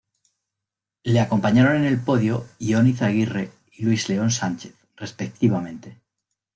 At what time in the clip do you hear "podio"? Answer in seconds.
2.01-2.43